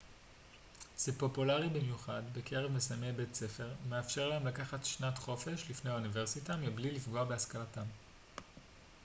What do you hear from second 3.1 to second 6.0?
בית ספר ומאפשר להם לקחת שנת חופש לפני